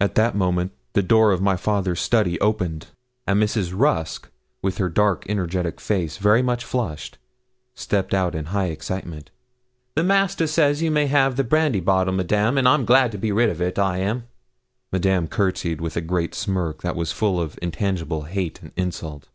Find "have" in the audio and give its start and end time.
11.08-11.36